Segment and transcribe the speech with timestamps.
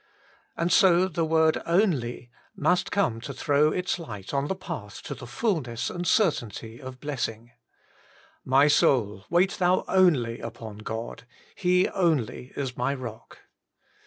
[0.57, 5.13] And so the word only must come to throw its light on the path to
[5.13, 7.51] the fulness and certainty blessing.
[7.99, 11.27] * My soul, wait thou only upon God
[11.59, 13.41] Hb only is my Bock.'